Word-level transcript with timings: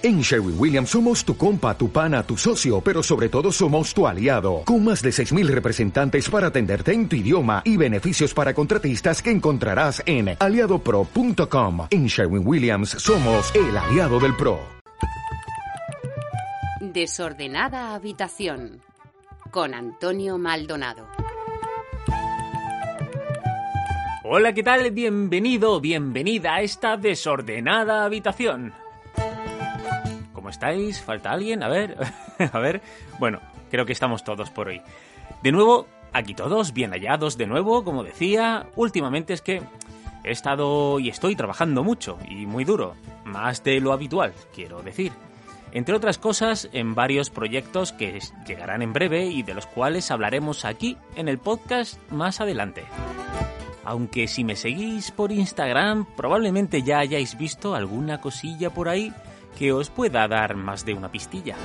En 0.00 0.20
Sherwin 0.20 0.54
Williams 0.56 0.90
somos 0.90 1.24
tu 1.24 1.36
compa, 1.36 1.76
tu 1.76 1.90
pana, 1.90 2.22
tu 2.22 2.36
socio, 2.36 2.80
pero 2.80 3.02
sobre 3.02 3.28
todo 3.28 3.50
somos 3.50 3.92
tu 3.92 4.06
aliado, 4.06 4.62
con 4.64 4.84
más 4.84 5.02
de 5.02 5.10
6.000 5.10 5.48
representantes 5.48 6.30
para 6.30 6.46
atenderte 6.46 6.92
en 6.92 7.08
tu 7.08 7.16
idioma 7.16 7.62
y 7.64 7.76
beneficios 7.76 8.32
para 8.32 8.54
contratistas 8.54 9.20
que 9.20 9.32
encontrarás 9.32 10.00
en 10.06 10.36
aliadopro.com. 10.38 11.88
En 11.90 12.06
Sherwin 12.06 12.46
Williams 12.46 12.90
somos 12.90 13.52
el 13.56 13.76
aliado 13.76 14.20
del 14.20 14.36
PRO. 14.36 14.60
Desordenada 16.80 17.96
habitación 17.96 18.80
con 19.50 19.74
Antonio 19.74 20.38
Maldonado. 20.38 21.08
Hola, 24.22 24.52
¿qué 24.52 24.62
tal? 24.62 24.92
Bienvenido, 24.92 25.80
bienvenida 25.80 26.54
a 26.54 26.62
esta 26.62 26.96
desordenada 26.96 28.04
habitación. 28.04 28.72
¿Cómo 30.48 30.54
estáis? 30.54 31.02
¿Falta 31.02 31.32
alguien? 31.32 31.62
A 31.62 31.68
ver, 31.68 31.94
a 32.52 32.58
ver. 32.58 32.80
Bueno, 33.18 33.38
creo 33.70 33.84
que 33.84 33.92
estamos 33.92 34.24
todos 34.24 34.48
por 34.48 34.68
hoy. 34.68 34.80
De 35.42 35.52
nuevo, 35.52 35.86
aquí 36.14 36.32
todos, 36.32 36.72
bien 36.72 36.92
hallados 36.92 37.36
de 37.36 37.46
nuevo, 37.46 37.84
como 37.84 38.02
decía. 38.02 38.66
Últimamente 38.74 39.34
es 39.34 39.42
que 39.42 39.60
he 40.24 40.30
estado 40.30 41.00
y 41.00 41.10
estoy 41.10 41.36
trabajando 41.36 41.84
mucho 41.84 42.16
y 42.26 42.46
muy 42.46 42.64
duro. 42.64 42.94
Más 43.26 43.62
de 43.62 43.78
lo 43.78 43.92
habitual, 43.92 44.32
quiero 44.54 44.80
decir. 44.80 45.12
Entre 45.72 45.94
otras 45.94 46.16
cosas, 46.16 46.70
en 46.72 46.94
varios 46.94 47.28
proyectos 47.28 47.92
que 47.92 48.18
llegarán 48.46 48.80
en 48.80 48.94
breve 48.94 49.26
y 49.26 49.42
de 49.42 49.52
los 49.52 49.66
cuales 49.66 50.10
hablaremos 50.10 50.64
aquí 50.64 50.96
en 51.14 51.28
el 51.28 51.36
podcast 51.36 52.00
más 52.10 52.40
adelante. 52.40 52.84
Aunque 53.84 54.26
si 54.28 54.44
me 54.44 54.56
seguís 54.56 55.10
por 55.10 55.30
Instagram, 55.30 56.06
probablemente 56.16 56.82
ya 56.82 57.00
hayáis 57.00 57.36
visto 57.36 57.74
alguna 57.74 58.22
cosilla 58.22 58.70
por 58.70 58.88
ahí 58.88 59.12
que 59.56 59.72
os 59.72 59.90
pueda 59.90 60.26
dar 60.28 60.56
más 60.56 60.84
de 60.84 60.94
una 60.94 61.10
pistilla. 61.10 61.56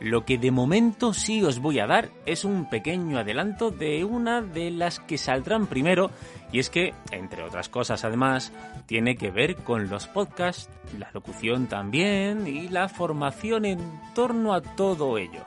Lo 0.00 0.24
que 0.24 0.38
de 0.38 0.52
momento 0.52 1.12
sí 1.12 1.42
os 1.42 1.58
voy 1.58 1.80
a 1.80 1.86
dar 1.86 2.10
es 2.24 2.44
un 2.44 2.70
pequeño 2.70 3.18
adelanto 3.18 3.70
de 3.70 4.04
una 4.04 4.42
de 4.42 4.70
las 4.70 5.00
que 5.00 5.18
saldrán 5.18 5.66
primero, 5.66 6.10
y 6.52 6.60
es 6.60 6.70
que, 6.70 6.94
entre 7.10 7.42
otras 7.42 7.68
cosas 7.68 8.04
además, 8.04 8.52
tiene 8.86 9.16
que 9.16 9.32
ver 9.32 9.56
con 9.56 9.88
los 9.88 10.06
podcasts, 10.06 10.70
la 10.96 11.10
locución 11.12 11.66
también 11.66 12.46
y 12.46 12.68
la 12.68 12.88
formación 12.88 13.64
en 13.64 13.80
torno 14.14 14.54
a 14.54 14.60
todo 14.60 15.18
ello. 15.18 15.44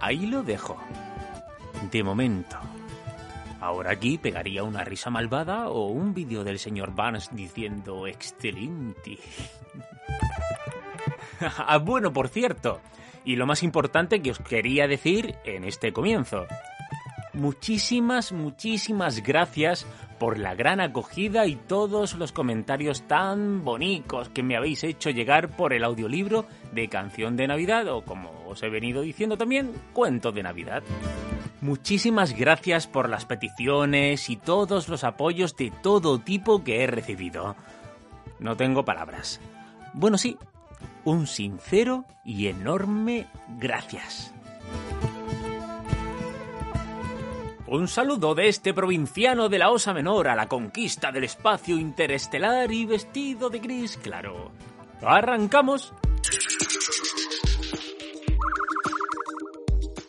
Ahí 0.00 0.26
lo 0.26 0.42
dejo. 0.42 0.76
De 1.92 2.02
momento. 2.02 2.56
Ahora 3.60 3.92
aquí 3.92 4.18
pegaría 4.18 4.64
una 4.64 4.82
risa 4.84 5.10
malvada 5.10 5.68
o 5.68 5.86
un 5.86 6.12
vídeo 6.12 6.42
del 6.42 6.58
señor 6.58 6.94
Barnes 6.94 7.30
diciendo 7.32 8.06
excelente. 8.06 9.18
Ah, 11.66 11.78
bueno, 11.78 12.12
por 12.12 12.28
cierto, 12.28 12.80
y 13.24 13.36
lo 13.36 13.46
más 13.46 13.62
importante 13.62 14.20
que 14.20 14.30
os 14.30 14.38
quería 14.38 14.86
decir 14.86 15.36
en 15.44 15.64
este 15.64 15.92
comienzo. 15.92 16.46
Muchísimas, 17.32 18.32
muchísimas 18.32 19.22
gracias 19.22 19.86
por 20.18 20.38
la 20.38 20.54
gran 20.54 20.80
acogida 20.80 21.46
y 21.46 21.54
todos 21.54 22.14
los 22.14 22.32
comentarios 22.32 23.02
tan 23.02 23.64
bonitos 23.64 24.28
que 24.28 24.42
me 24.42 24.56
habéis 24.56 24.84
hecho 24.84 25.10
llegar 25.10 25.48
por 25.48 25.72
el 25.72 25.84
audiolibro 25.84 26.44
de 26.72 26.88
Canción 26.88 27.36
de 27.36 27.46
Navidad 27.46 27.88
o 27.88 28.02
como 28.02 28.30
os 28.46 28.62
he 28.62 28.68
venido 28.68 29.02
diciendo 29.02 29.38
también, 29.38 29.72
Cuento 29.92 30.32
de 30.32 30.42
Navidad. 30.42 30.82
Muchísimas 31.60 32.36
gracias 32.36 32.86
por 32.86 33.08
las 33.08 33.26
peticiones 33.26 34.28
y 34.28 34.36
todos 34.36 34.88
los 34.88 35.04
apoyos 35.04 35.56
de 35.56 35.70
todo 35.70 36.18
tipo 36.18 36.64
que 36.64 36.82
he 36.82 36.86
recibido. 36.86 37.54
No 38.40 38.56
tengo 38.56 38.84
palabras. 38.84 39.40
Bueno, 39.92 40.18
sí, 40.18 40.36
un 41.04 41.26
sincero 41.26 42.04
y 42.24 42.48
enorme 42.48 43.26
gracias. 43.58 44.32
Un 47.66 47.86
saludo 47.86 48.34
de 48.34 48.48
este 48.48 48.74
provinciano 48.74 49.48
de 49.48 49.58
la 49.58 49.70
Osa 49.70 49.94
Menor 49.94 50.26
a 50.26 50.34
la 50.34 50.48
conquista 50.48 51.12
del 51.12 51.24
espacio 51.24 51.78
interestelar 51.78 52.72
y 52.72 52.84
vestido 52.84 53.48
de 53.48 53.60
gris 53.60 53.96
claro. 53.96 54.50
¡Arrancamos! 55.02 55.94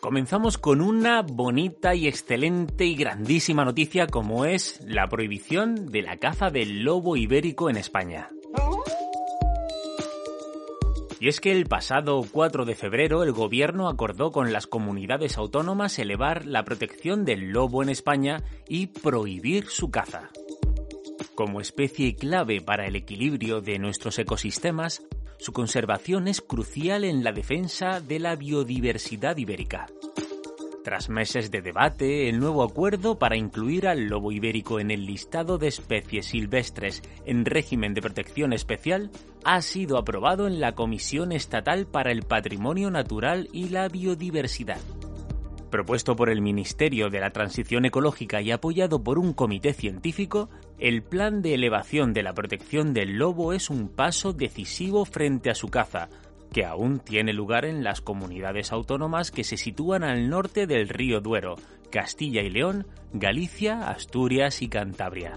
Comenzamos 0.00 0.58
con 0.58 0.80
una 0.80 1.22
bonita 1.22 1.94
y 1.94 2.08
excelente 2.08 2.84
y 2.84 2.96
grandísima 2.96 3.64
noticia 3.64 4.08
como 4.08 4.44
es 4.44 4.80
la 4.84 5.08
prohibición 5.08 5.86
de 5.86 6.02
la 6.02 6.16
caza 6.16 6.50
del 6.50 6.82
lobo 6.82 7.16
ibérico 7.16 7.70
en 7.70 7.76
España. 7.76 8.28
Y 11.22 11.28
es 11.28 11.38
que 11.38 11.52
el 11.52 11.66
pasado 11.66 12.26
4 12.32 12.64
de 12.64 12.74
febrero 12.74 13.22
el 13.22 13.30
gobierno 13.30 13.88
acordó 13.88 14.32
con 14.32 14.52
las 14.52 14.66
comunidades 14.66 15.38
autónomas 15.38 16.00
elevar 16.00 16.46
la 16.46 16.64
protección 16.64 17.24
del 17.24 17.50
lobo 17.50 17.84
en 17.84 17.90
España 17.90 18.42
y 18.68 18.88
prohibir 18.88 19.68
su 19.68 19.92
caza. 19.92 20.30
Como 21.36 21.60
especie 21.60 22.16
clave 22.16 22.60
para 22.60 22.88
el 22.88 22.96
equilibrio 22.96 23.60
de 23.60 23.78
nuestros 23.78 24.18
ecosistemas, 24.18 25.04
su 25.38 25.52
conservación 25.52 26.26
es 26.26 26.40
crucial 26.40 27.04
en 27.04 27.22
la 27.22 27.30
defensa 27.30 28.00
de 28.00 28.18
la 28.18 28.34
biodiversidad 28.34 29.36
ibérica. 29.36 29.86
Tras 30.82 31.08
meses 31.08 31.52
de 31.52 31.62
debate, 31.62 32.28
el 32.28 32.40
nuevo 32.40 32.64
acuerdo 32.64 33.16
para 33.16 33.36
incluir 33.36 33.86
al 33.86 34.06
lobo 34.06 34.32
ibérico 34.32 34.80
en 34.80 34.90
el 34.90 35.06
listado 35.06 35.56
de 35.56 35.68
especies 35.68 36.26
silvestres 36.26 37.02
en 37.24 37.44
régimen 37.44 37.94
de 37.94 38.02
protección 38.02 38.52
especial 38.52 39.12
ha 39.44 39.62
sido 39.62 39.96
aprobado 39.96 40.48
en 40.48 40.60
la 40.60 40.74
Comisión 40.74 41.30
Estatal 41.30 41.86
para 41.86 42.10
el 42.10 42.22
Patrimonio 42.24 42.90
Natural 42.90 43.48
y 43.52 43.68
la 43.68 43.88
Biodiversidad. 43.88 44.80
Propuesto 45.70 46.16
por 46.16 46.28
el 46.28 46.42
Ministerio 46.42 47.10
de 47.10 47.20
la 47.20 47.30
Transición 47.30 47.84
Ecológica 47.84 48.42
y 48.42 48.50
apoyado 48.50 49.04
por 49.04 49.20
un 49.20 49.34
comité 49.34 49.74
científico, 49.74 50.50
el 50.78 51.04
plan 51.04 51.42
de 51.42 51.54
elevación 51.54 52.12
de 52.12 52.24
la 52.24 52.34
protección 52.34 52.92
del 52.92 53.18
lobo 53.18 53.52
es 53.52 53.70
un 53.70 53.88
paso 53.88 54.32
decisivo 54.32 55.04
frente 55.04 55.48
a 55.48 55.54
su 55.54 55.68
caza, 55.68 56.08
que 56.52 56.64
aún 56.66 57.00
tiene 57.00 57.32
lugar 57.32 57.64
en 57.64 57.82
las 57.82 58.00
comunidades 58.00 58.72
autónomas 58.72 59.30
que 59.30 59.42
se 59.42 59.56
sitúan 59.56 60.04
al 60.04 60.28
norte 60.28 60.66
del 60.66 60.88
río 60.88 61.20
Duero, 61.20 61.56
Castilla 61.90 62.42
y 62.42 62.50
León, 62.50 62.86
Galicia, 63.12 63.88
Asturias 63.88 64.62
y 64.62 64.68
Cantabria. 64.68 65.32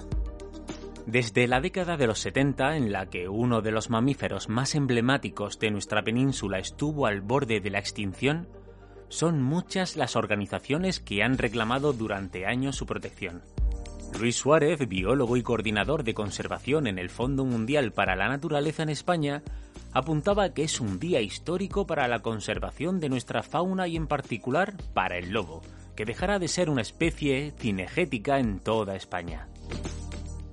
Desde 1.05 1.47
la 1.47 1.61
década 1.61 1.97
de 1.97 2.07
los 2.07 2.19
70, 2.19 2.77
en 2.77 2.91
la 2.91 3.09
que 3.09 3.29
uno 3.29 3.61
de 3.61 3.71
los 3.71 3.89
mamíferos 3.89 4.49
más 4.49 4.75
emblemáticos 4.75 5.59
de 5.59 5.71
nuestra 5.71 6.03
península 6.03 6.57
estuvo 6.57 7.05
al 7.05 7.21
borde 7.21 7.59
de 7.59 7.69
la 7.69 7.79
extinción, 7.79 8.47
son 9.07 9.41
muchas 9.41 9.95
las 9.95 10.15
organizaciones 10.15 10.99
que 10.99 11.23
han 11.23 11.37
reclamado 11.37 11.93
durante 11.93 12.45
años 12.45 12.75
su 12.75 12.85
protección. 12.85 13.43
Luis 14.19 14.35
Suárez, 14.37 14.87
biólogo 14.87 15.37
y 15.37 15.43
coordinador 15.43 16.03
de 16.03 16.13
conservación 16.13 16.87
en 16.87 16.97
el 16.97 17.09
Fondo 17.09 17.45
Mundial 17.45 17.91
para 17.91 18.15
la 18.15 18.27
Naturaleza 18.27 18.81
en 18.81 18.89
España, 18.89 19.43
apuntaba 19.95 20.53
que 20.53 20.63
es 20.63 20.81
un 20.81 20.99
día 20.99 21.21
histórico 21.21 21.87
para 21.87 22.09
la 22.09 22.19
conservación 22.19 22.99
de 22.99 23.07
nuestra 23.07 23.43
fauna 23.43 23.87
y 23.87 23.95
en 23.95 24.07
particular 24.07 24.73
para 24.93 25.17
el 25.17 25.29
lobo, 25.29 25.61
que 25.95 26.03
dejará 26.03 26.37
de 26.37 26.49
ser 26.49 26.69
una 26.69 26.81
especie 26.81 27.53
cinegética 27.57 28.37
en 28.39 28.59
toda 28.59 28.97
España. 28.97 29.47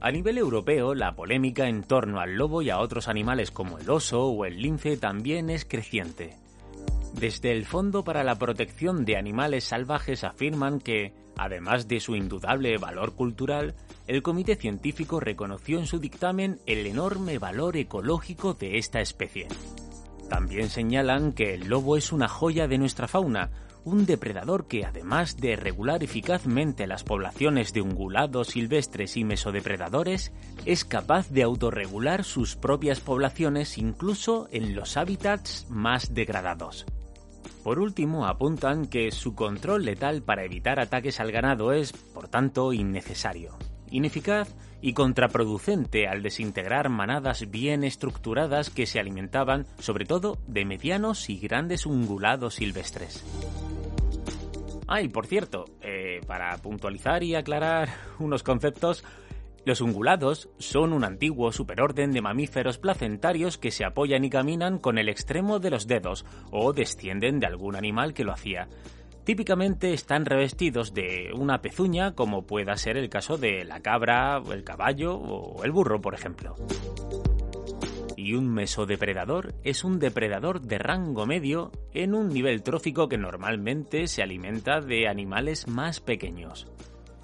A 0.01 0.13
nivel 0.13 0.39
europeo, 0.39 0.95
la 0.95 1.17
polémica 1.17 1.69
en 1.69 1.83
torno 1.83 2.21
al 2.21 2.37
lobo 2.37 2.63
y 2.63 2.71
a 2.71 2.79
otros 2.79 3.09
animales 3.09 3.51
como 3.51 3.79
el 3.81 3.91
oso 3.91 4.27
o 4.27 4.45
el 4.45 4.63
lince 4.63 4.97
también 4.97 5.51
es 5.51 5.65
creciente. 5.65 6.37
Desde 7.13 7.51
el 7.51 7.67
Fondo 7.67 8.05
para 8.05 8.23
la 8.23 8.37
Protección 8.37 9.05
de 9.05 9.17
Animales 9.17 9.65
Salvajes 9.65 10.23
afirman 10.23 10.79
que, 10.79 11.15
además 11.37 11.89
de 11.89 11.99
su 11.99 12.15
indudable 12.15 12.79
valor 12.79 13.17
cultural, 13.17 13.75
el 14.07 14.23
comité 14.23 14.57
científico 14.57 15.21
reconoció 15.21 15.79
en 15.79 15.87
su 15.87 15.99
dictamen 15.99 16.59
el 16.67 16.87
enorme 16.87 17.39
valor 17.39 17.77
ecológico 17.77 18.55
de 18.55 18.79
esta 18.79 19.01
especie. 19.01 19.49
También 20.29 20.71
señalan 20.71 21.33
que 21.33 21.55
el 21.55 21.69
lobo 21.69 21.97
es 21.97 22.11
una 22.11 22.27
joya 22.27 22.67
de 22.67 22.79
nuestra 22.79 23.07
fauna, 23.07 23.51
un 23.85 24.07
depredador 24.07 24.67
que 24.67 24.85
además 24.85 25.37
de 25.37 25.57
regular 25.57 26.03
eficazmente 26.03 26.87
las 26.87 27.05
poblaciones 27.05 27.73
de 27.73 27.83
ungulados 27.83 28.49
silvestres 28.49 29.17
y 29.17 29.25
mesodepredadores, 29.25 30.33
es 30.65 30.85
capaz 30.85 31.29
de 31.31 31.43
autorregular 31.43 32.25
sus 32.25 32.57
propias 32.57 33.01
poblaciones 33.01 33.79
incluso 33.79 34.49
en 34.53 34.75
los 34.75 34.97
hábitats 34.97 35.67
más 35.69 36.15
degradados. 36.15 36.87
Por 37.63 37.79
último, 37.79 38.27
apuntan 38.27 38.87
que 38.87 39.11
su 39.13 39.35
control 39.35 39.85
letal 39.85 40.23
para 40.23 40.45
evitar 40.45 40.81
ataques 40.81 41.21
al 41.21 41.31
ganado 41.31 41.73
es, 41.73 41.93
por 41.93 42.29
tanto, 42.29 42.73
innecesario 42.73 43.57
ineficaz 43.93 44.55
y 44.81 44.95
contraproducente 44.95 46.09
al 46.09 46.23
desintegrar 46.23 46.89
manadas 46.89 47.51
bien 47.51 47.85
estructuradas 47.85 48.71
que 48.71 48.87
se 48.87 48.99
alimentaban 48.99 49.67
sobre 49.79 50.05
todo 50.05 50.39
de 50.49 50.65
medianos 50.65 51.31
y 51.31 51.39
grandes 51.39 51.87
ungulados 51.87 52.55
silvestres. 52.57 53.25
Ah, 54.89 55.01
y 55.01 55.09
por 55.09 55.27
cierto, 55.27 55.67
eh, 55.81 56.21
para 56.27 56.57
puntualizar 56.59 57.23
y 57.23 57.35
aclarar 57.35 57.89
unos 58.19 58.43
conceptos, 58.43 59.05
Los 59.65 59.81
ungulados 59.81 60.49
son 60.59 60.93
un 60.93 61.05
antiguo 61.05 61.53
superorden 61.53 62.11
de 62.11 62.21
mamíferos 62.21 62.79
placentarios 62.79 63.59
que 63.59 63.71
se 63.71 63.85
apoyan 63.85 64.25
y 64.25 64.31
caminan 64.31 64.79
con 64.79 64.99
el 64.99 65.09
extremo 65.09 65.61
de 65.61 65.71
los 65.71 65.87
dedos 65.87 66.27
o 66.51 66.73
descienden 66.73 67.39
de 67.39 67.47
algún 67.47 67.77
animal 67.77 68.13
que 68.13 68.25
lo 68.25 68.33
hacía. 68.33 68.67
Típicamente 69.25 69.93
están 69.93 70.25
revestidos 70.25 70.95
de 70.95 71.31
una 71.33 71.63
pezuña 71.63 72.15
como 72.15 72.45
pueda 72.45 72.77
ser 72.77 72.97
el 72.97 73.09
caso 73.09 73.37
de 73.37 73.65
la 73.65 73.81
cabra, 73.81 74.43
el 74.51 74.65
caballo 74.65 75.15
o 75.15 75.63
el 75.63 75.71
burro, 75.71 76.01
por 76.01 76.15
ejemplo. 76.15 76.57
Y 78.17 78.35
un 78.35 78.53
mesodepredador 78.53 79.55
es 79.63 79.85
un 79.85 80.01
depredador 80.01 80.61
de 80.61 80.79
rango 80.79 81.25
medio 81.25 81.71
en 81.93 82.15
un 82.15 82.31
nivel 82.31 82.63
trófico 82.63 83.09
que 83.09 83.17
normalmente 83.17 84.09
se 84.09 84.23
alimenta 84.23 84.81
de 84.81 85.07
animales 85.09 85.69
más 85.69 86.01
pequeños. 86.01 86.69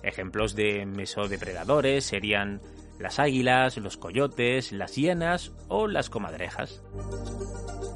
Ejemplos 0.04 0.54
de 0.54 0.86
mesodepredadores 0.86 2.04
serían 2.04 2.60
las 2.98 3.18
águilas, 3.18 3.76
los 3.78 3.96
coyotes, 3.96 4.72
las 4.72 4.96
hienas 4.96 5.52
o 5.68 5.86
las 5.86 6.10
comadrejas. 6.10 6.82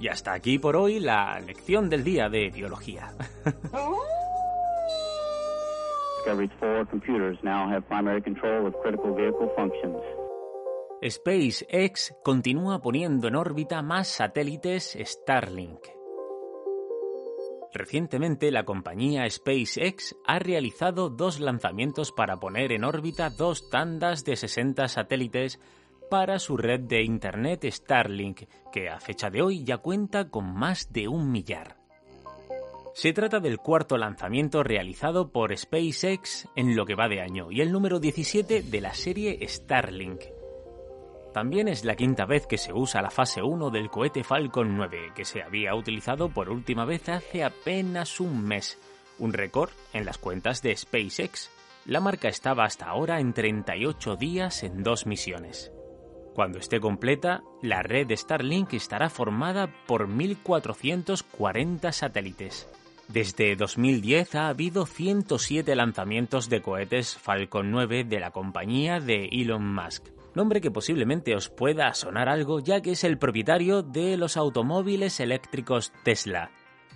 Y 0.00 0.08
hasta 0.08 0.32
aquí 0.32 0.58
por 0.58 0.76
hoy 0.76 1.00
la 1.00 1.38
lección 1.40 1.88
del 1.88 2.04
día 2.04 2.28
de 2.28 2.50
biología. 2.50 3.12
SpaceX 11.04 12.14
continúa 12.22 12.81
poniendo 12.81 13.26
en 13.26 13.34
órbita 13.34 13.82
más 13.82 14.06
satélites 14.06 14.96
Starlink. 15.00 16.01
Recientemente 17.75 18.51
la 18.51 18.65
compañía 18.65 19.29
SpaceX 19.29 20.15
ha 20.27 20.39
realizado 20.39 21.09
dos 21.09 21.41
lanzamientos 21.41 22.13
para 22.13 22.39
poner 22.39 22.71
en 22.73 22.85
órbita 22.85 23.31
dos 23.31 23.71
tandas 23.71 24.25
de 24.25 24.37
60 24.37 24.89
satélites 24.89 25.59
para 26.11 26.39
su 26.39 26.59
red 26.59 26.81
de 26.81 27.03
Internet 27.03 27.65
Starlink, 27.65 28.43
que 28.71 28.91
a 28.91 29.01
fecha 29.01 29.31
de 29.31 29.41
hoy 29.41 29.65
ya 29.65 29.79
cuenta 29.79 30.29
con 30.29 30.53
más 30.55 30.93
de 30.93 31.09
un 31.09 31.33
millar. 31.33 31.79
Se 32.93 33.15
trata 33.15 33.41
del 33.41 33.57
cuarto 33.57 33.97
lanzamiento 33.97 34.63
realizado 34.63 35.33
por 35.33 35.57
SpaceX 35.57 36.49
en 36.55 36.77
lo 36.77 36.85
que 36.85 36.95
va 36.95 37.09
de 37.09 37.23
año 37.23 37.51
y 37.51 37.63
el 37.63 37.73
número 37.73 38.01
17 38.01 38.63
de 38.63 38.81
la 38.83 38.93
serie 38.93 39.39
Starlink. 39.49 40.42
También 41.32 41.67
es 41.69 41.84
la 41.84 41.96
quinta 41.96 42.26
vez 42.26 42.46
que 42.46 42.58
se 42.58 42.75
usa 42.75 43.00
la 43.00 43.11
fase 43.11 43.43
1 43.43 43.70
del 43.70 43.88
cohete 43.88 44.23
Falcon 44.23 44.76
9, 44.76 45.12
que 45.14 45.25
se 45.25 45.43
había 45.43 45.75
utilizado 45.75 46.29
por 46.29 46.50
última 46.50 46.84
vez 46.84 47.08
hace 47.08 47.43
apenas 47.43 48.20
un 48.20 48.44
mes, 48.44 48.79
un 49.19 49.32
récord 49.32 49.70
en 49.94 50.05
las 50.05 50.19
cuentas 50.19 50.61
de 50.61 50.76
SpaceX. 50.76 51.50
La 51.87 52.00
marca 52.00 52.29
estaba 52.29 52.64
hasta 52.64 52.87
ahora 52.87 53.19
en 53.19 53.32
38 53.32 54.17
días 54.17 54.62
en 54.62 54.82
dos 54.82 55.06
misiones. 55.06 55.73
Cuando 56.34 56.58
esté 56.58 56.81
completa, 56.81 57.43
la 57.62 57.82
red 57.82 58.11
Starlink 58.14 58.75
estará 58.75 59.08
formada 59.08 59.69
por 59.87 60.08
1.440 60.08 61.93
satélites. 61.93 62.69
Desde 63.08 63.56
2010 63.56 64.35
ha 64.35 64.49
habido 64.49 64.85
107 64.85 65.76
lanzamientos 65.76 66.50
de 66.50 66.61
cohetes 66.61 67.17
Falcon 67.17 67.70
9 67.70 68.05
de 68.05 68.20
la 68.20 68.31
compañía 68.31 69.00
de 69.00 69.28
Elon 69.32 69.75
Musk 69.75 70.05
nombre 70.34 70.61
que 70.61 70.70
posiblemente 70.70 71.34
os 71.34 71.49
pueda 71.49 71.93
sonar 71.94 72.29
algo 72.29 72.61
ya 72.61 72.81
que 72.81 72.93
es 72.93 73.05
el 73.05 73.19
propietario 73.19 73.82
de 73.82 74.17
los 74.17 74.37
automóviles 74.37 75.20
eléctricos 75.20 75.93
Tesla. 76.02 76.50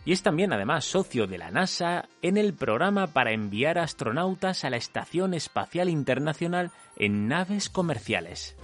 Y 0.05 0.13
es 0.13 0.23
también 0.23 0.53
además 0.53 0.85
socio 0.85 1.27
de 1.27 1.39
la 1.39 1.51
NASA 1.51 2.09
en 2.23 2.37
el 2.37 2.55
programa 2.55 3.09
para 3.09 3.33
enviar 3.33 3.79
astronautas 3.79 4.65
a 4.65 4.71
la 4.71 4.77
Estación 4.77 5.35
Espacial 5.35 5.89
Internacional 5.89 6.71
en 6.97 7.27
naves 7.27 7.69
comerciales. 7.69 8.57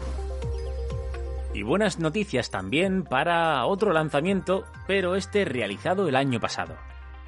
Y 1.54 1.64
buenas 1.64 1.98
noticias 1.98 2.50
también 2.50 3.02
para 3.02 3.66
otro 3.66 3.92
lanzamiento, 3.92 4.64
pero 4.86 5.16
este 5.16 5.44
realizado 5.44 6.08
el 6.08 6.16
año 6.16 6.40
pasado. 6.40 6.76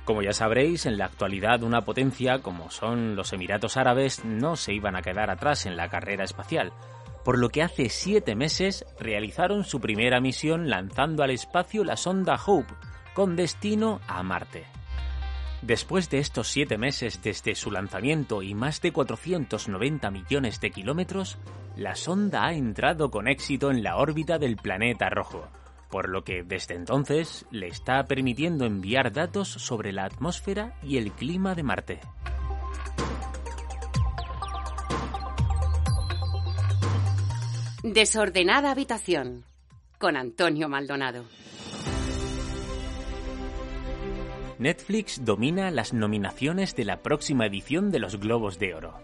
Como 0.04 0.22
ya 0.22 0.32
sabréis, 0.32 0.86
en 0.86 0.96
la 0.96 1.06
actualidad 1.06 1.62
una 1.62 1.82
potencia 1.82 2.40
como 2.40 2.70
son 2.70 3.16
los 3.16 3.32
Emiratos 3.32 3.76
Árabes 3.76 4.24
no 4.24 4.56
se 4.56 4.72
iban 4.72 4.96
a 4.96 5.02
quedar 5.02 5.30
atrás 5.30 5.66
en 5.66 5.76
la 5.76 5.88
carrera 5.88 6.24
espacial, 6.24 6.72
por 7.24 7.38
lo 7.38 7.48
que 7.48 7.62
hace 7.62 7.88
siete 7.88 8.34
meses 8.34 8.84
realizaron 9.00 9.64
su 9.64 9.80
primera 9.80 10.20
misión 10.20 10.68
lanzando 10.68 11.22
al 11.22 11.30
espacio 11.30 11.82
la 11.82 11.96
sonda 11.96 12.38
Hope, 12.46 12.72
con 13.14 13.34
destino 13.34 14.00
a 14.06 14.22
Marte. 14.22 14.64
Después 15.62 16.10
de 16.10 16.18
estos 16.18 16.48
siete 16.48 16.76
meses 16.76 17.22
desde 17.22 17.54
su 17.54 17.70
lanzamiento 17.70 18.42
y 18.42 18.54
más 18.54 18.82
de 18.82 18.92
490 18.92 20.10
millones 20.10 20.60
de 20.60 20.70
kilómetros, 20.70 21.38
la 21.74 21.94
sonda 21.94 22.44
ha 22.44 22.52
entrado 22.52 23.10
con 23.10 23.26
éxito 23.26 23.70
en 23.70 23.82
la 23.82 23.96
órbita 23.96 24.38
del 24.38 24.56
planeta 24.56 25.08
rojo, 25.08 25.48
por 25.90 26.10
lo 26.10 26.22
que 26.22 26.42
desde 26.42 26.74
entonces 26.74 27.46
le 27.50 27.68
está 27.68 28.04
permitiendo 28.04 28.66
enviar 28.66 29.10
datos 29.10 29.48
sobre 29.48 29.92
la 29.92 30.04
atmósfera 30.04 30.78
y 30.82 30.98
el 30.98 31.12
clima 31.12 31.54
de 31.54 31.62
Marte. 31.62 32.00
Desordenada 37.84 38.70
habitación 38.70 39.44
con 39.98 40.16
Antonio 40.16 40.70
Maldonado. 40.70 41.26
Netflix 44.58 45.22
domina 45.22 45.70
las 45.70 45.92
nominaciones 45.92 46.74
de 46.76 46.86
la 46.86 47.02
próxima 47.02 47.44
edición 47.44 47.90
de 47.90 47.98
los 47.98 48.18
Globos 48.18 48.58
de 48.58 48.74
Oro. 48.74 48.94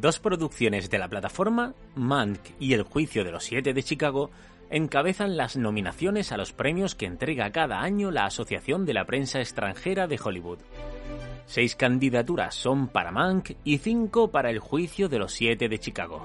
Dos 0.00 0.20
producciones 0.20 0.90
de 0.90 0.98
la 0.98 1.08
plataforma, 1.08 1.74
Mank 1.96 2.38
y 2.60 2.74
El 2.74 2.84
Juicio 2.84 3.24
de 3.24 3.32
los 3.32 3.42
Siete 3.42 3.74
de 3.74 3.82
Chicago, 3.82 4.30
encabezan 4.70 5.36
las 5.36 5.56
nominaciones 5.56 6.30
a 6.30 6.36
los 6.36 6.52
premios 6.52 6.94
que 6.94 7.06
entrega 7.06 7.50
cada 7.50 7.80
año 7.80 8.12
la 8.12 8.26
Asociación 8.26 8.86
de 8.86 8.94
la 8.94 9.06
Prensa 9.06 9.40
Extranjera 9.40 10.06
de 10.06 10.20
Hollywood. 10.22 10.60
Seis 11.46 11.74
candidaturas 11.74 12.54
son 12.54 12.86
para 12.86 13.10
Mank 13.10 13.56
y 13.64 13.78
cinco 13.78 14.30
para 14.30 14.50
El 14.50 14.60
Juicio 14.60 15.08
de 15.08 15.18
los 15.18 15.32
Siete 15.32 15.68
de 15.68 15.80
Chicago. 15.80 16.24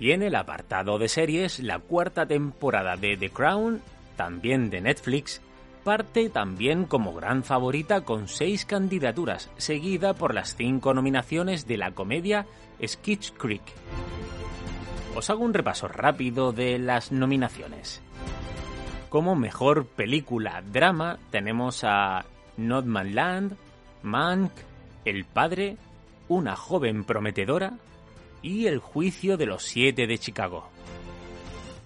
Y 0.00 0.10
en 0.12 0.22
el 0.22 0.34
apartado 0.34 0.98
de 0.98 1.08
series, 1.08 1.60
la 1.60 1.78
cuarta 1.78 2.26
temporada 2.26 2.96
de 2.96 3.16
The 3.16 3.30
Crown, 3.30 3.80
también 4.16 4.70
de 4.70 4.80
Netflix, 4.80 5.40
parte 5.84 6.30
también 6.30 6.84
como 6.84 7.14
gran 7.14 7.44
favorita 7.44 8.00
con 8.00 8.26
seis 8.26 8.64
candidaturas, 8.64 9.50
seguida 9.56 10.14
por 10.14 10.34
las 10.34 10.56
cinco 10.56 10.94
nominaciones 10.94 11.66
de 11.66 11.76
la 11.76 11.92
comedia 11.92 12.46
Skitch 12.84 13.32
Creek. 13.34 13.62
Os 15.14 15.30
hago 15.30 15.44
un 15.44 15.54
repaso 15.54 15.86
rápido 15.86 16.52
de 16.52 16.78
las 16.78 17.12
nominaciones. 17.12 18.02
Como 19.08 19.36
mejor 19.36 19.86
película 19.86 20.62
drama 20.72 21.18
tenemos 21.30 21.84
a 21.84 22.24
Notman 22.56 23.14
Land, 23.14 23.56
Mank, 24.02 24.50
El 25.04 25.24
Padre, 25.24 25.76
Una 26.26 26.56
joven 26.56 27.04
prometedora, 27.04 27.74
y 28.44 28.66
El 28.66 28.78
juicio 28.78 29.38
de 29.38 29.46
los 29.46 29.62
siete 29.62 30.06
de 30.06 30.18
Chicago. 30.18 30.68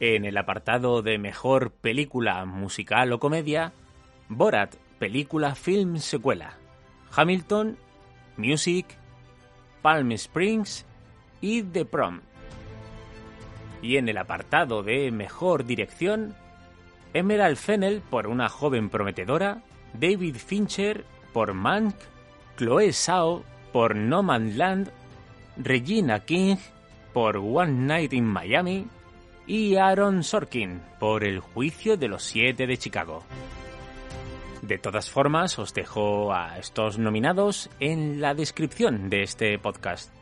En 0.00 0.24
el 0.24 0.36
apartado 0.36 1.02
de 1.02 1.16
mejor 1.16 1.70
película 1.70 2.44
musical 2.46 3.12
o 3.12 3.20
comedia, 3.20 3.72
Borat, 4.28 4.74
película 4.98 5.54
film 5.54 5.98
secuela, 5.98 6.58
Hamilton, 7.14 7.78
Music, 8.36 8.86
Palm 9.82 10.10
Springs 10.12 10.84
y 11.40 11.62
The 11.62 11.84
Prom. 11.84 12.22
Y 13.80 13.96
en 13.96 14.08
el 14.08 14.18
apartado 14.18 14.82
de 14.82 15.12
mejor 15.12 15.64
dirección, 15.64 16.34
Emerald 17.14 17.56
Fennel 17.56 18.00
por 18.00 18.26
Una 18.26 18.48
joven 18.48 18.90
prometedora, 18.90 19.62
David 19.94 20.34
Fincher 20.34 21.04
por 21.32 21.54
Mank, 21.54 21.94
Chloe 22.56 22.92
Zhao 22.92 23.44
por 23.72 23.94
No 23.94 24.24
Man 24.24 24.58
Land 24.58 24.97
Regina 25.58 26.20
King 26.20 26.56
por 27.12 27.36
One 27.36 27.72
Night 27.72 28.12
in 28.12 28.24
Miami 28.24 28.86
y 29.46 29.76
Aaron 29.76 30.22
Sorkin 30.22 30.80
por 31.00 31.24
El 31.24 31.40
juicio 31.40 31.96
de 31.96 32.06
los 32.06 32.22
siete 32.22 32.66
de 32.66 32.76
Chicago. 32.76 33.24
De 34.62 34.78
todas 34.78 35.10
formas, 35.10 35.58
os 35.58 35.74
dejo 35.74 36.32
a 36.32 36.58
estos 36.58 36.98
nominados 36.98 37.70
en 37.80 38.20
la 38.20 38.34
descripción 38.34 39.10
de 39.10 39.22
este 39.22 39.58
podcast. 39.58 40.12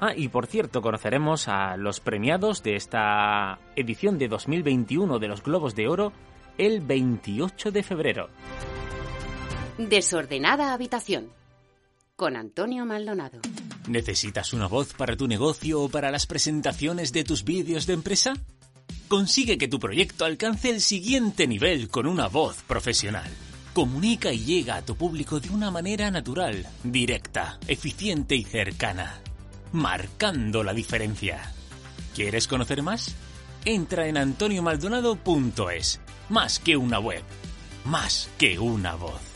Ah, 0.00 0.12
y 0.14 0.28
por 0.28 0.46
cierto, 0.46 0.80
conoceremos 0.80 1.48
a 1.48 1.76
los 1.76 1.98
premiados 1.98 2.62
de 2.62 2.76
esta 2.76 3.58
edición 3.74 4.16
de 4.18 4.28
2021 4.28 5.18
de 5.18 5.28
los 5.28 5.42
Globos 5.42 5.74
de 5.74 5.88
Oro 5.88 6.12
el 6.56 6.80
28 6.80 7.72
de 7.72 7.82
febrero. 7.82 8.28
Desordenada 9.76 10.72
habitación 10.72 11.32
con 12.14 12.36
Antonio 12.36 12.84
Maldonado. 12.84 13.40
¿Necesitas 13.88 14.52
una 14.52 14.66
voz 14.66 14.92
para 14.92 15.16
tu 15.16 15.26
negocio 15.26 15.80
o 15.80 15.88
para 15.88 16.10
las 16.10 16.26
presentaciones 16.26 17.12
de 17.12 17.24
tus 17.24 17.42
vídeos 17.42 17.86
de 17.86 17.94
empresa? 17.94 18.34
Consigue 19.08 19.56
que 19.56 19.66
tu 19.66 19.78
proyecto 19.80 20.26
alcance 20.26 20.68
el 20.68 20.82
siguiente 20.82 21.46
nivel 21.46 21.88
con 21.88 22.06
una 22.06 22.28
voz 22.28 22.62
profesional. 22.66 23.30
Comunica 23.72 24.30
y 24.30 24.40
llega 24.40 24.76
a 24.76 24.84
tu 24.84 24.94
público 24.94 25.40
de 25.40 25.48
una 25.48 25.70
manera 25.70 26.10
natural, 26.10 26.66
directa, 26.84 27.58
eficiente 27.66 28.36
y 28.36 28.44
cercana. 28.44 29.20
marcando 29.72 30.62
la 30.62 30.74
diferencia. 30.74 31.52
¿Quieres 32.14 32.46
conocer 32.46 32.82
más? 32.82 33.14
Entra 33.64 34.06
en 34.06 34.18
antoniomaldonado.es. 34.18 36.00
Más 36.28 36.58
que 36.58 36.76
una 36.76 36.98
web, 36.98 37.22
más 37.84 38.28
que 38.38 38.58
una 38.58 38.94
voz. 38.96 39.27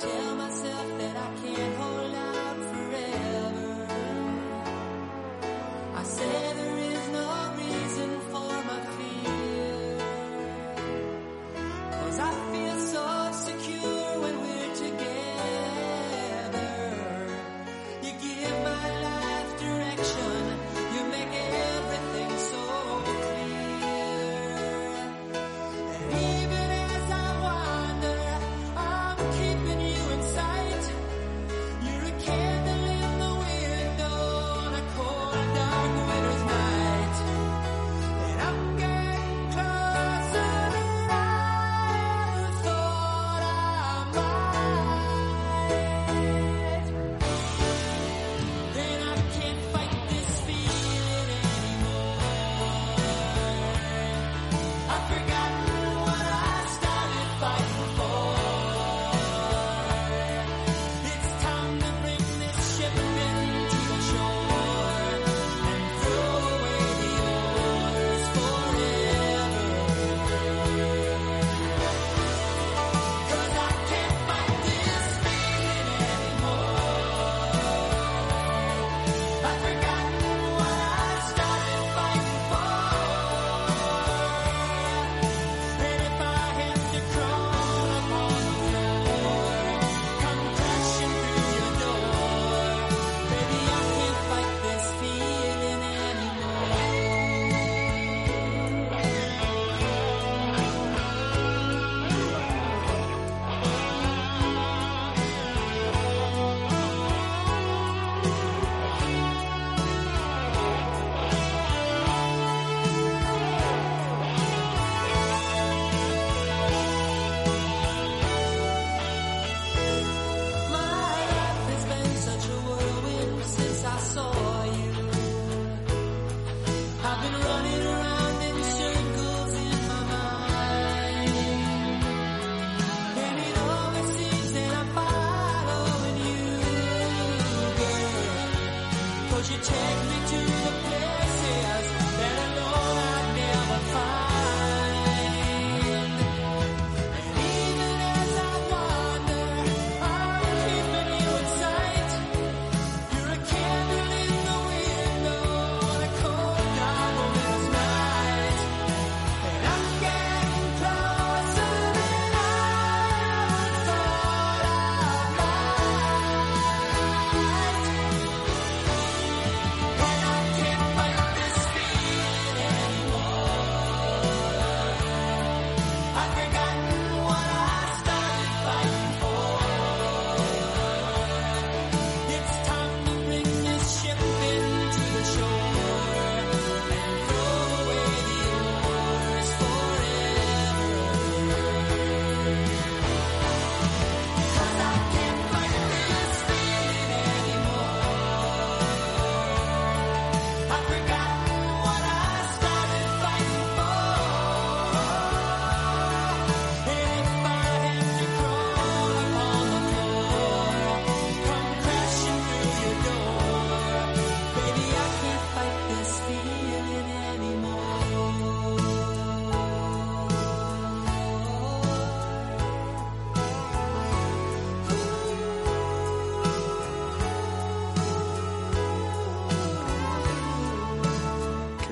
tell 0.00 0.34
me 0.34 0.39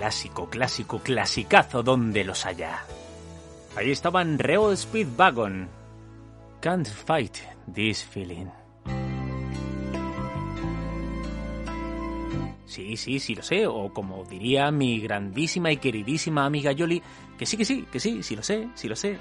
clásico, 0.08 0.48
clásico, 0.48 0.98
clasicazo 1.00 1.82
donde 1.82 2.24
los 2.24 2.46
haya. 2.46 2.82
Ahí 3.76 3.90
estaban 3.90 4.38
Real 4.38 4.74
Speedwagon. 4.74 5.68
Can't 6.62 6.88
fight 6.88 7.36
this 7.74 8.04
feeling. 8.04 8.46
Sí, 12.64 12.96
sí, 12.96 13.20
sí 13.20 13.34
lo 13.34 13.42
sé, 13.42 13.66
o 13.66 13.92
como 13.92 14.24
diría 14.24 14.70
mi 14.70 14.98
grandísima 14.98 15.70
y 15.72 15.76
queridísima 15.76 16.46
amiga 16.46 16.72
Yoli, 16.72 17.02
que 17.36 17.44
sí, 17.44 17.58
que 17.58 17.66
sí, 17.66 17.84
que 17.92 18.00
sí, 18.00 18.22
sí 18.22 18.34
lo 18.34 18.42
sé, 18.42 18.70
sí 18.76 18.88
lo 18.88 18.96
sé. 18.96 19.18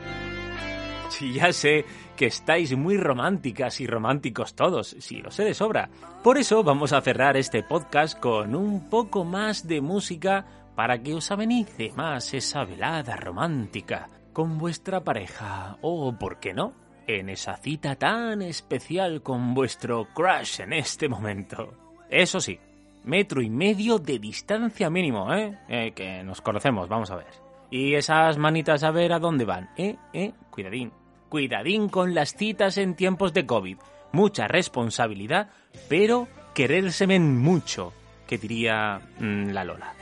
Sí, 1.09 1.33
ya 1.33 1.51
sé 1.51 1.83
que 2.15 2.27
estáis 2.27 2.77
muy 2.77 2.95
románticas 2.97 3.81
y 3.81 3.87
románticos 3.87 4.53
todos, 4.53 4.95
sí 4.99 5.17
lo 5.17 5.31
sé 5.31 5.43
de 5.43 5.53
sobra. 5.53 5.89
Por 6.23 6.37
eso 6.37 6.63
vamos 6.63 6.93
a 6.93 7.01
cerrar 7.01 7.35
este 7.35 7.61
podcast 7.61 8.17
con 8.17 8.55
un 8.55 8.89
poco 8.89 9.25
más 9.25 9.67
de 9.67 9.81
música 9.81 10.45
para 10.77 11.01
que 11.01 11.15
os 11.15 11.31
amenice 11.31 11.91
más 11.95 12.35
esa 12.35 12.63
velada 12.63 13.15
romántica 13.15 14.09
con 14.31 14.59
vuestra 14.59 15.03
pareja, 15.03 15.75
o, 15.81 16.13
¿por 16.13 16.39
qué 16.39 16.53
no?, 16.53 16.71
en 17.07 17.29
esa 17.29 17.57
cita 17.57 17.95
tan 17.95 18.43
especial 18.43 19.23
con 19.23 19.55
vuestro 19.55 20.05
crush 20.13 20.61
en 20.61 20.73
este 20.73 21.09
momento. 21.09 21.73
Eso 22.11 22.39
sí, 22.39 22.59
metro 23.05 23.41
y 23.41 23.49
medio 23.49 23.97
de 23.97 24.19
distancia 24.19 24.91
mínimo, 24.91 25.33
¿eh? 25.33 25.57
¿eh? 25.67 25.93
Que 25.95 26.23
nos 26.23 26.41
conocemos, 26.41 26.87
vamos 26.87 27.09
a 27.09 27.15
ver. 27.15 27.33
Y 27.71 27.95
esas 27.95 28.37
manitas 28.37 28.83
a 28.83 28.91
ver 28.91 29.13
a 29.13 29.19
dónde 29.19 29.45
van, 29.45 29.71
¿eh? 29.77 29.95
¿eh? 30.13 30.33
Cuidadín. 30.51 30.91
Cuidadín 31.27 31.89
con 31.89 32.13
las 32.13 32.35
citas 32.35 32.77
en 32.77 32.95
tiempos 32.95 33.33
de 33.33 33.47
COVID. 33.47 33.77
Mucha 34.11 34.47
responsabilidad, 34.47 35.49
pero 35.89 36.27
querérseme 36.53 37.19
mucho, 37.19 37.93
que 38.27 38.37
diría 38.37 39.01
mm, 39.19 39.47
la 39.49 39.63
Lola. 39.63 39.95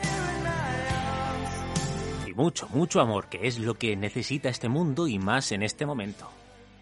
Mucho, 2.36 2.68
mucho 2.70 3.00
amor, 3.00 3.28
que 3.28 3.48
es 3.48 3.60
lo 3.60 3.76
que 3.76 3.96
necesita 3.96 4.50
este 4.50 4.68
mundo 4.68 5.08
y 5.08 5.20
más 5.20 5.54
en 5.54 5.64
este 5.64 5.86
momento. 5.86 6.30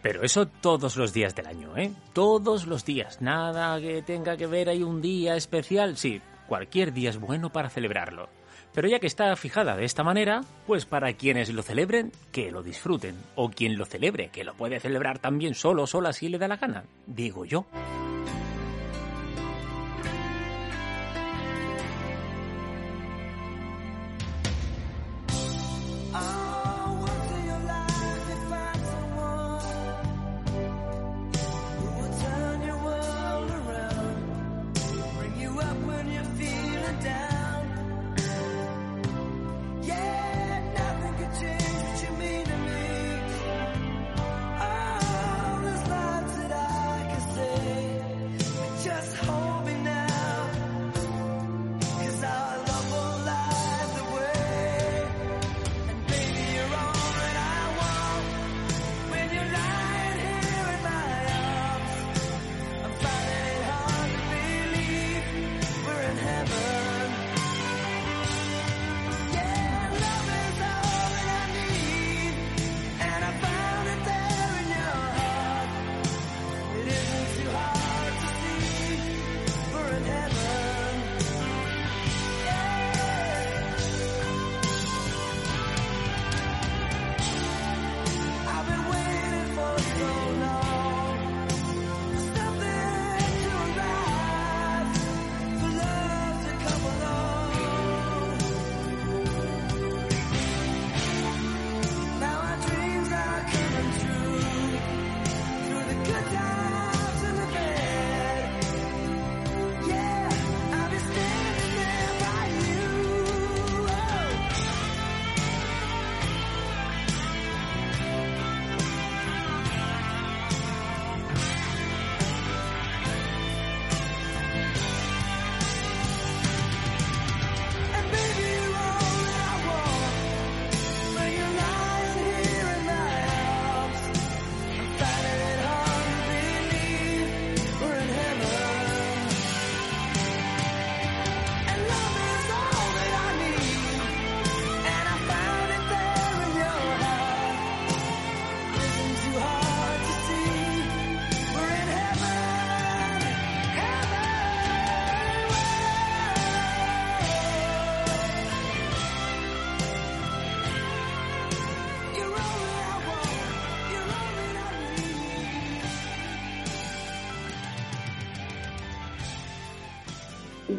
Pero 0.02 0.24
eso 0.24 0.48
todos 0.48 0.98
los 0.98 1.14
días 1.14 1.36
del 1.36 1.46
año, 1.46 1.78
¿eh? 1.78 1.92
Todos 2.12 2.66
los 2.66 2.84
días. 2.86 3.22
Nada 3.22 3.80
que 3.80 4.02
tenga 4.02 4.36
que 4.36 4.48
ver 4.48 4.68
ahí 4.68 4.82
un 4.82 5.00
día 5.00 5.36
especial. 5.36 5.96
Sí, 5.96 6.22
cualquier 6.48 6.92
día 6.92 7.12
es 7.12 7.20
bueno 7.20 7.52
para 7.52 7.70
celebrarlo. 7.70 8.30
Pero 8.74 8.88
ya 8.88 9.00
que 9.00 9.06
está 9.06 9.36
fijada 9.36 9.78
de 9.78 9.86
esta 9.86 10.04
manera, 10.04 10.42
pues 10.66 10.86
para 10.86 11.14
quienes 11.14 11.54
lo 11.54 11.62
celebren, 11.62 12.12
que 12.32 12.52
lo 12.52 12.64
disfruten. 12.64 13.16
O 13.36 13.50
quien 13.50 13.78
lo 13.78 13.86
celebre, 13.86 14.30
que 14.30 14.44
lo 14.44 14.56
puede 14.56 14.80
celebrar 14.80 15.20
también 15.20 15.54
solo 15.54 15.86
sola 15.86 16.14
si 16.14 16.30
le 16.30 16.40
da 16.40 16.48
la 16.48 16.58
gana. 16.58 16.84
Digo 17.06 17.46
yo. 17.46 17.68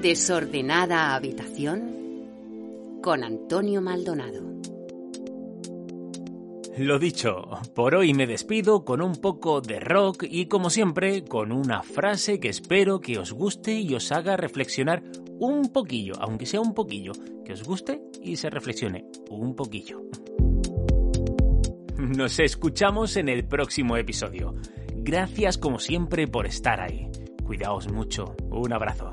Desordenada 0.04 1.14
habitación 1.14 3.00
con 3.02 3.24
Antonio 3.24 3.80
Maldonado. 3.80 4.42
Lo 6.76 6.98
dicho, 6.98 7.48
por 7.74 7.94
hoy 7.94 8.12
me 8.12 8.26
despido 8.26 8.84
con 8.84 9.00
un 9.00 9.14
poco 9.14 9.62
de 9.62 9.80
rock 9.80 10.24
y 10.28 10.44
como 10.44 10.68
siempre 10.68 11.24
con 11.24 11.52
una 11.52 11.82
frase 11.82 12.38
que 12.38 12.50
espero 12.50 13.00
que 13.00 13.18
os 13.18 13.32
guste 13.32 13.80
y 13.80 13.94
os 13.94 14.12
haga 14.12 14.36
reflexionar 14.36 15.02
un 15.38 15.72
poquillo, 15.72 16.12
aunque 16.20 16.44
sea 16.44 16.60
un 16.60 16.74
poquillo, 16.74 17.12
que 17.42 17.54
os 17.54 17.64
guste 17.64 18.02
y 18.22 18.36
se 18.36 18.50
reflexione 18.50 19.06
un 19.30 19.56
poquillo. 19.56 20.02
Nos 21.96 22.40
escuchamos 22.40 23.16
en 23.16 23.30
el 23.30 23.46
próximo 23.46 23.96
episodio. 23.96 24.54
Gracias 24.96 25.56
como 25.56 25.78
siempre 25.78 26.28
por 26.28 26.44
estar 26.44 26.82
ahí. 26.82 27.08
Cuidaos 27.42 27.90
mucho. 27.90 28.36
Un 28.50 28.74
abrazo. 28.74 29.10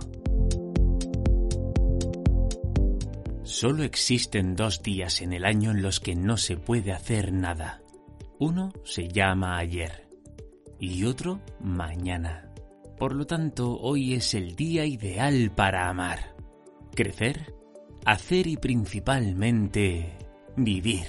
Solo 3.51 3.83
existen 3.83 4.55
dos 4.55 4.81
días 4.81 5.21
en 5.21 5.33
el 5.33 5.43
año 5.43 5.71
en 5.71 5.81
los 5.81 5.99
que 5.99 6.15
no 6.15 6.37
se 6.37 6.55
puede 6.55 6.93
hacer 6.93 7.33
nada. 7.33 7.81
Uno 8.39 8.71
se 8.85 9.09
llama 9.09 9.57
ayer 9.57 10.07
y 10.79 11.03
otro 11.03 11.41
mañana. 11.59 12.49
Por 12.97 13.13
lo 13.13 13.25
tanto, 13.25 13.77
hoy 13.77 14.13
es 14.13 14.35
el 14.35 14.55
día 14.55 14.85
ideal 14.85 15.51
para 15.53 15.89
amar, 15.89 16.33
crecer, 16.95 17.53
hacer 18.05 18.47
y 18.47 18.55
principalmente 18.55 20.17
vivir. 20.55 21.07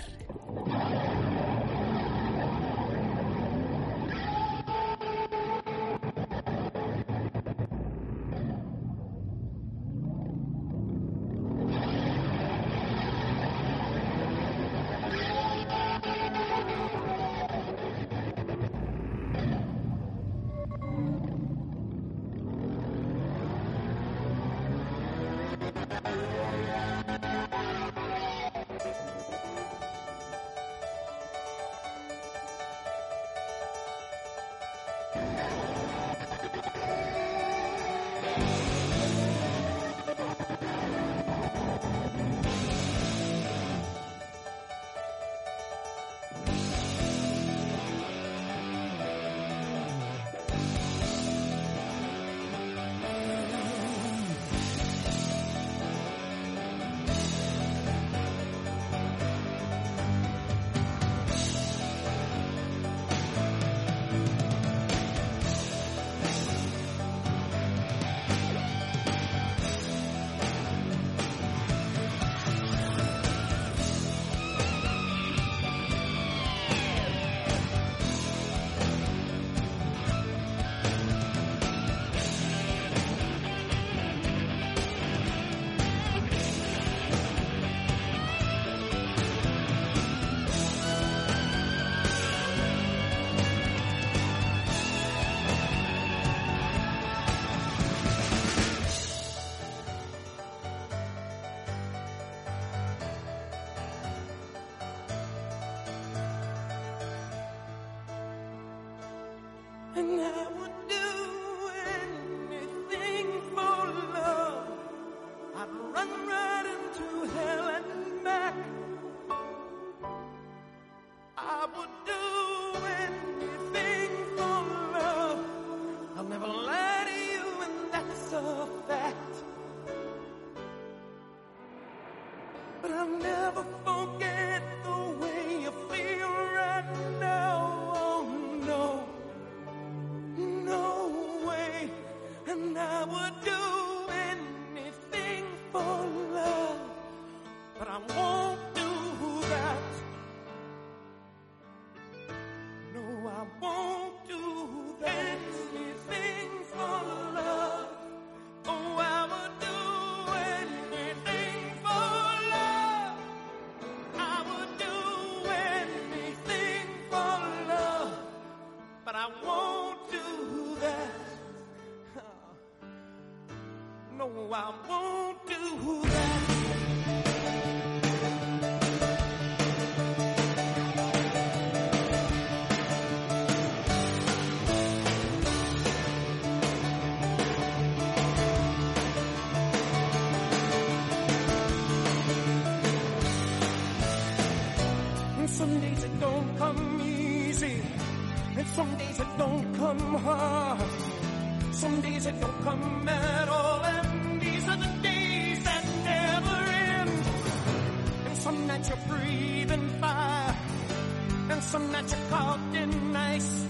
Some 211.72 211.90
nights 211.90 212.12
you're 212.12 212.38
cold 212.38 212.60
and 212.74 213.12
nice. 213.14 213.66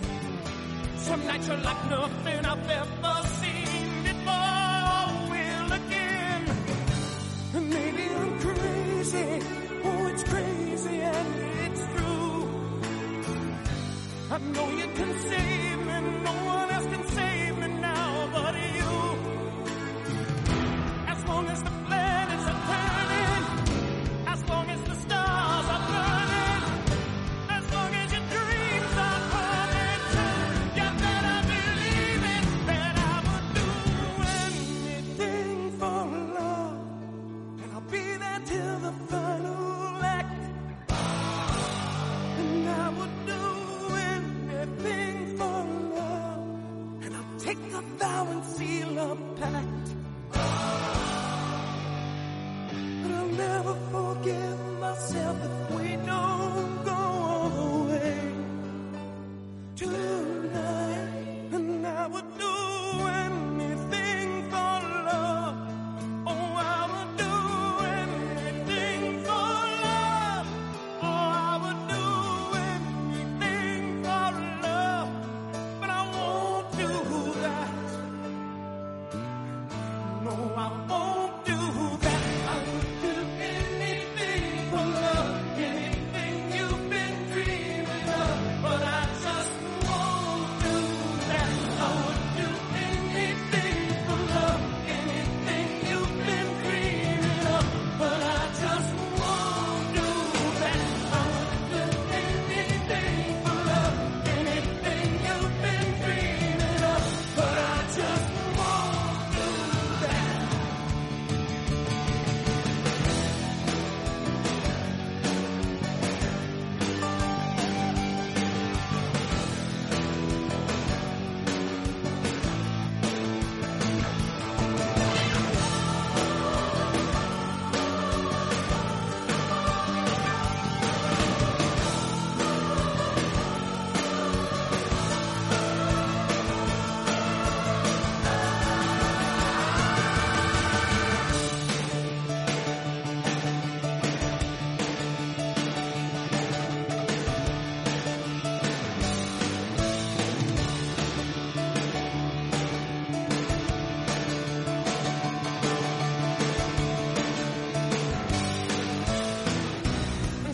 Some 0.97 1.25
nights 1.25 1.47
you're 1.47 1.57
like 1.59 1.88
nothing 1.88 2.45
I've 2.45 2.69
ever 2.69 3.02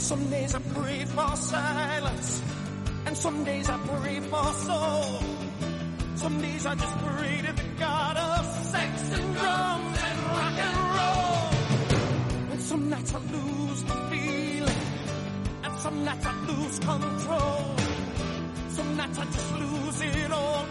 Some 0.09 0.31
days 0.31 0.55
I 0.55 0.59
pray 0.73 1.05
for 1.05 1.37
silence, 1.37 2.43
and 3.05 3.15
some 3.15 3.45
days 3.45 3.69
I 3.69 3.77
pray 3.77 4.21
for 4.21 4.45
soul. 4.55 5.21
Some 6.15 6.41
days 6.41 6.65
I 6.65 6.75
just 6.77 6.99
pray 7.01 7.43
to 7.45 7.53
the 7.53 7.69
God 7.79 8.17
of 8.17 8.47
sex 8.65 9.03
and 9.13 9.35
drums 9.37 9.99
and 10.09 10.19
rock 10.39 10.59
and 10.67 10.77
roll. 10.97 12.53
And 12.53 12.63
some 12.63 12.89
nights 12.89 13.15
I 13.15 13.19
lose 13.19 13.83
the 13.83 13.95
feeling, 14.11 14.83
and 15.65 15.79
some 15.79 16.05
nights 16.07 16.25
I 16.25 16.35
lose 16.47 16.79
control. 16.79 17.77
Some 18.71 18.97
nights 18.97 19.19
I 19.19 19.25
just 19.27 19.53
lose 19.57 20.01
it 20.01 20.33
all. 20.33 20.68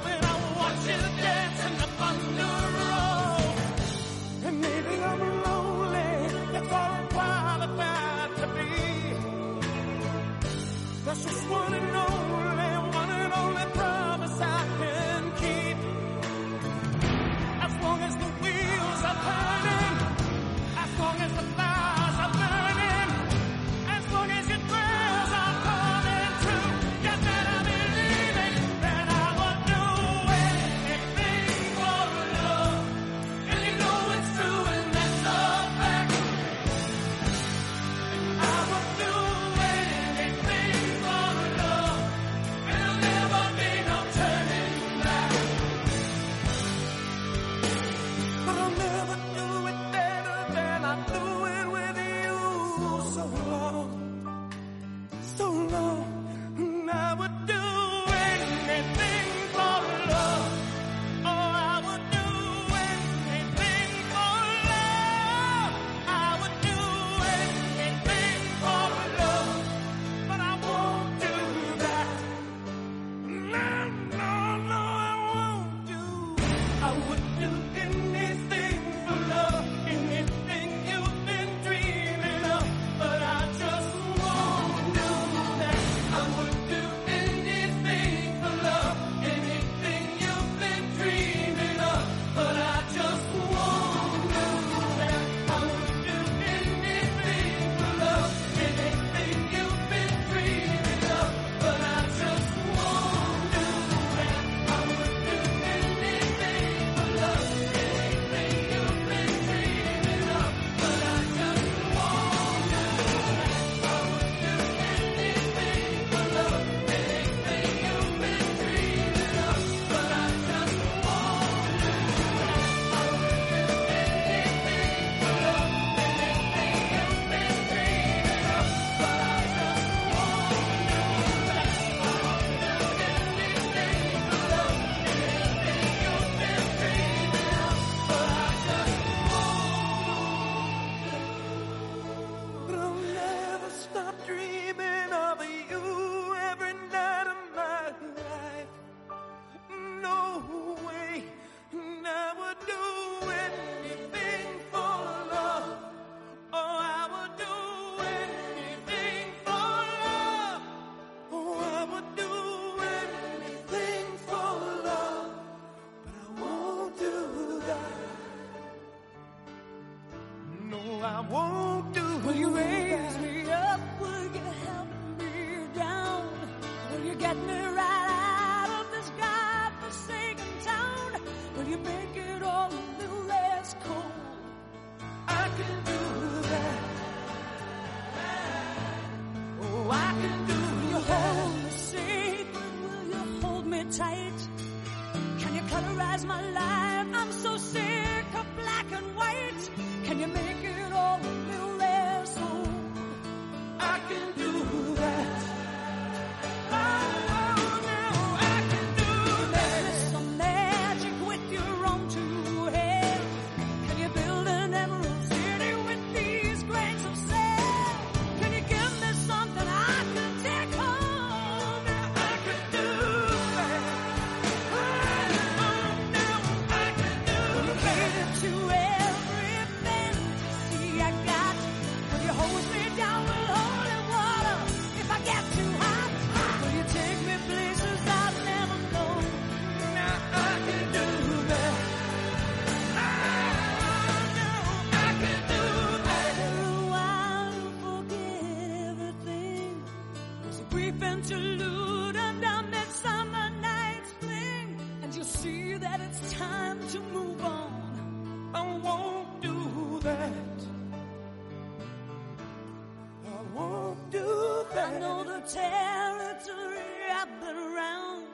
know 264.99 265.23
the 265.23 265.39
territory 265.41 266.79
I've 267.11 267.39
been 267.39 267.55
around. 267.55 268.27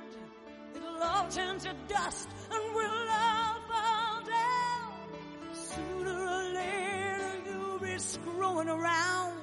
It'll 0.75 1.03
all 1.03 1.27
turn 1.29 1.59
to 1.59 1.73
dust 1.87 2.29
and 2.51 2.75
we'll 2.75 3.09
all 3.09 3.55
fall 3.69 4.21
down. 4.25 4.93
Sooner 5.53 6.19
or 6.35 6.43
later 6.53 7.33
you'll 7.45 7.79
be 7.79 7.97
screwing 7.97 8.69
around. 8.69 9.37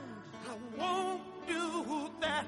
I 0.48 0.78
won't 0.78 1.46
do 1.46 2.10
that. 2.20 2.46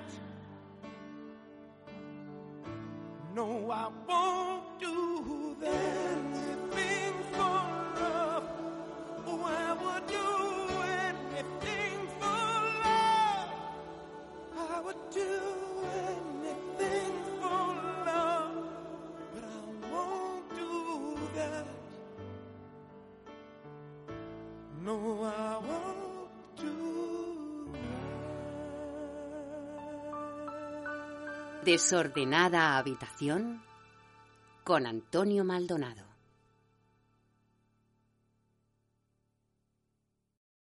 No, 3.35 3.71
I 3.71 3.89
won't 4.09 4.81
do 4.81 5.57
that. 5.61 5.92
Desordenada 31.65 32.77
habitación 32.77 33.63
con 34.65 34.87
Antonio 34.87 35.45
Maldonado. 35.45 36.12